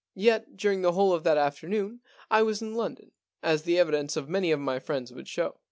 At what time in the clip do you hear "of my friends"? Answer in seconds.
4.51-5.11